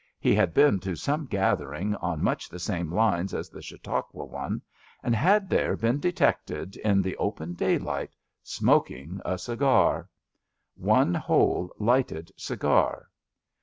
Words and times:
He 0.19 0.33
had 0.33 0.55
been 0.55 0.79
to 0.79 0.95
some 0.95 1.27
gathering 1.27 1.93
on 1.97 2.23
much 2.23 2.49
the 2.49 2.57
same 2.57 2.91
lines 2.91 3.35
as 3.35 3.49
the 3.51 3.61
Chautauqua 3.61 4.25
one, 4.25 4.63
and 5.03 5.13
had 5.15 5.47
there 5.47 5.77
been 5.77 5.99
detected, 5.99 6.75
in 6.77 7.03
the 7.03 7.15
open 7.17 7.53
daylight, 7.53 8.15
smoking 8.41 9.21
a 9.23 9.37
cigar. 9.37 10.09
One 10.73 11.13
whole 11.13 11.71
lighted 11.77 12.31
cigar. 12.35 13.11